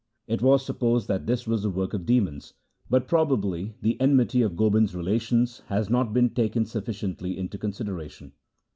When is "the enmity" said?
3.83-4.41